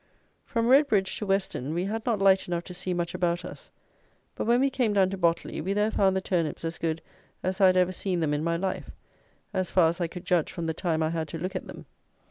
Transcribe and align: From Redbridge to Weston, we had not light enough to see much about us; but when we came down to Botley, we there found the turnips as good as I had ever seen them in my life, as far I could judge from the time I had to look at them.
From 0.47 0.65
Redbridge 0.65 1.19
to 1.19 1.27
Weston, 1.27 1.75
we 1.75 1.83
had 1.85 2.03
not 2.07 2.17
light 2.17 2.47
enough 2.47 2.63
to 2.63 2.73
see 2.73 2.91
much 2.91 3.13
about 3.13 3.45
us; 3.45 3.69
but 4.33 4.45
when 4.47 4.59
we 4.59 4.71
came 4.71 4.93
down 4.93 5.11
to 5.11 5.15
Botley, 5.17 5.61
we 5.61 5.73
there 5.73 5.91
found 5.91 6.15
the 6.15 6.21
turnips 6.21 6.65
as 6.65 6.79
good 6.79 7.03
as 7.43 7.61
I 7.61 7.67
had 7.67 7.77
ever 7.77 7.91
seen 7.91 8.19
them 8.19 8.33
in 8.33 8.43
my 8.43 8.57
life, 8.57 8.89
as 9.53 9.69
far 9.69 9.93
I 9.99 10.07
could 10.07 10.25
judge 10.25 10.51
from 10.51 10.65
the 10.65 10.73
time 10.73 11.03
I 11.03 11.09
had 11.11 11.27
to 11.27 11.37
look 11.37 11.55
at 11.55 11.67
them. 11.67 11.85